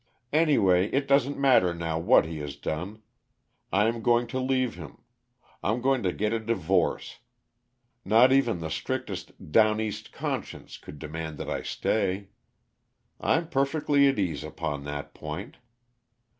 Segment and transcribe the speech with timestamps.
[0.33, 3.03] "Anyway, it doesn't matter now what he has done.
[3.71, 5.03] I am going to leave him.
[5.61, 7.19] I'm going to get a divorce.
[8.03, 12.29] Not even the strictest 'down east' conscience could demand that I stay.
[13.19, 15.57] I'm perfectly at ease upon that point.